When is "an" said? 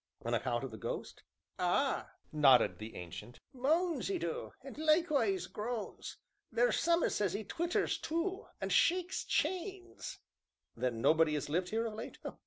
4.63-4.73, 8.59-8.69